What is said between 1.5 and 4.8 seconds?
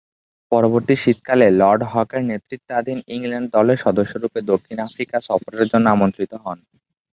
Lord হকের নেতৃত্বাধীন England দলের সদস্যরূপে দক্ষিণ